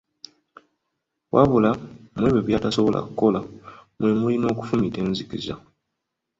[1.33, 1.71] Wabula,
[2.17, 3.39] mu ebyo by’atasobola kukola
[3.99, 5.55] mwe muli n’okufumita enzikiza.